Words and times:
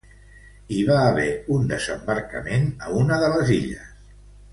Hi 0.75 0.77
va 0.85 0.95
haver 1.09 1.25
un 1.55 1.67
desembarcament 1.71 2.65
a 2.87 2.95
una 3.03 3.21
de 3.25 3.29
les 3.35 3.53
illes. 3.57 3.93